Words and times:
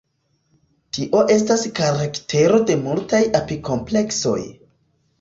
Tio 0.97 1.21
estas 1.35 1.67
karaktero 1.81 2.65
de 2.73 2.81
multaj 2.89 3.23
apikompleksoj. 3.45 4.39